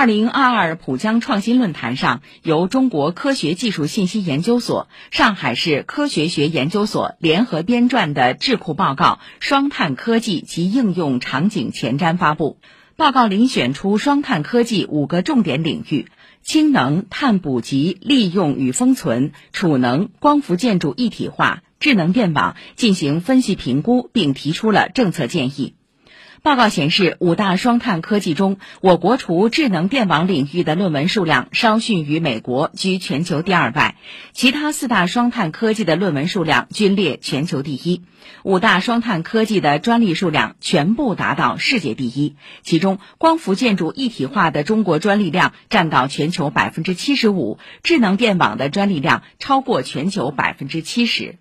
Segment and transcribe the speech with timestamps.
[0.00, 9.04] 二零二二浦江创新论坛上，由中国科学技术信息研究所、上海市科学学研究所联合编撰的智库报告
[9.40, 12.56] 《双碳科技及应用场景前瞻》发布。
[12.96, 16.06] 报告遴选出双碳科技五个重点领域：
[16.40, 25.74] 氢能、碳捕集、利用与封存、储能、光伏建筑一体化、智能电网，进行分析评估，并提出了政策建议。
[26.42, 33.94] 报告显示，五大双碳科技中，我国除智能电网领域的论文数量稍逊于美国，居全球第二外；
[34.32, 38.02] 其他四大双碳科技的论文数量均列全球第一。
[38.42, 51.36] 五大双碳科技的专利数量全部达到世界第一，其中光伏建筑一体化的中国专利量占到全球百分之七十五，智能电网的专利量超过全球百分之七十。